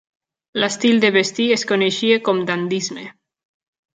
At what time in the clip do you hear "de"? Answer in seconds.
1.03-1.11